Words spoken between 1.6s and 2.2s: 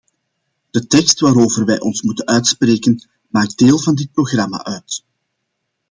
wij ons